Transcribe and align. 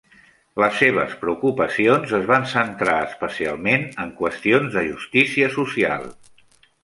Les 0.61 0.77
seves 0.83 1.11
preocupacions 1.23 2.13
es 2.19 2.25
van 2.31 2.47
centrar 2.53 2.95
especialment 3.09 3.85
en 4.05 4.13
qüestions 4.21 4.77
de 4.79 4.85
justícia 4.89 5.51
social. 5.59 6.09